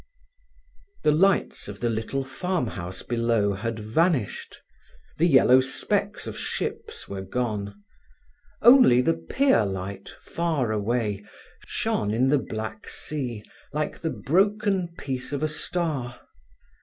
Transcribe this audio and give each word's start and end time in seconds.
The 1.03 1.11
lights 1.11 1.67
of 1.67 1.79
the 1.79 1.87
little 1.89 2.23
farmhouse 2.23 3.03
below 3.03 3.53
had 3.53 3.77
vanished, 3.79 4.59
the 5.19 5.27
yellow 5.27 5.59
specks 5.61 6.25
of 6.25 6.35
ships 6.35 7.07
were 7.07 7.21
gone. 7.21 7.75
Only 8.63 9.01
the 9.01 9.13
pier 9.13 9.63
light, 9.63 10.09
far 10.09 10.71
away, 10.71 11.23
shone 11.67 12.11
in 12.15 12.29
the 12.29 12.39
black 12.39 12.89
sea 12.89 13.43
like 13.73 13.99
the 13.99 14.09
broken 14.09 14.87
piece 14.97 15.31
of 15.31 15.43
a 15.43 15.47
star. 15.47 16.19